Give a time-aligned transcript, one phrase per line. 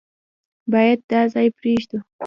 [0.71, 1.99] بايد دا ځای پرېږدو.